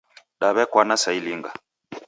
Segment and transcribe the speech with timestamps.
[0.39, 1.51] Daw'ekwana sa ilinga?